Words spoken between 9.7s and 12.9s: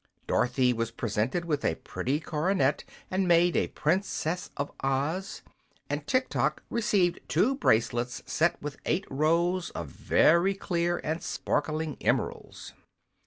of very clear and sparkling emeralds.